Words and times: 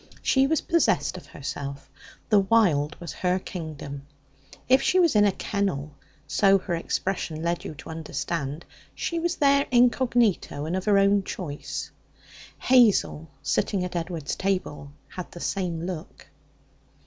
She 0.23 0.47
was 0.47 0.61
possessed 0.61 1.15
of 1.15 1.27
herself; 1.27 1.87
the 2.29 2.39
wild 2.39 2.99
was 2.99 3.13
her 3.13 3.37
kingdom. 3.37 4.07
If 4.67 4.81
she 4.81 4.97
was 4.99 5.15
in 5.15 5.25
a 5.25 5.31
kennel 5.31 5.93
so 6.25 6.57
her 6.57 6.73
expression 6.73 7.43
led 7.43 7.63
you 7.63 7.75
to 7.75 7.91
understand 7.91 8.65
she 8.95 9.19
was 9.19 9.35
there 9.35 9.67
incognito 9.69 10.65
and 10.65 10.75
of 10.75 10.85
her 10.85 10.97
own 10.97 11.21
choice. 11.23 11.91
Hazel, 12.57 13.29
sitting 13.43 13.85
at 13.85 13.95
Edward's 13.95 14.35
table, 14.35 14.91
had 15.07 15.29
the 15.31 15.39
same 15.39 15.85
look. 15.85 16.27